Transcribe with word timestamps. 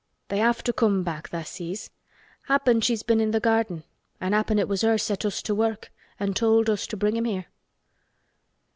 They 0.29 0.39
have 0.39 0.63
to 0.63 0.73
come 0.73 1.03
back, 1.03 1.29
tha' 1.29 1.45
sees. 1.45 1.91
Happen 2.47 2.81
she's 2.81 3.03
been 3.03 3.21
in 3.21 3.29
the 3.29 3.39
garden 3.39 3.83
an' 4.19 4.33
happen 4.33 4.57
it 4.57 4.67
was 4.67 4.81
her 4.81 4.97
set 4.97 5.25
us 5.25 5.43
to 5.43 5.53
work, 5.53 5.91
an' 6.19 6.33
told 6.33 6.71
us 6.71 6.87
to 6.87 6.97
bring 6.97 7.15
him 7.15 7.25
here." 7.25 7.45